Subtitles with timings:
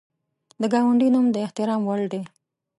[0.61, 2.21] د ګاونډي نوم د احترام وړ دی